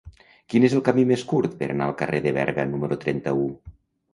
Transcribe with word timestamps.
Quin 0.53 0.63
és 0.69 0.75
el 0.77 0.81
camí 0.87 1.03
més 1.11 1.25
curt 1.33 1.53
per 1.61 1.67
anar 1.73 1.91
al 1.91 1.95
carrer 2.01 2.23
de 2.27 2.33
Berga 2.39 2.67
número 2.73 2.99
trenta-u? 3.05 3.45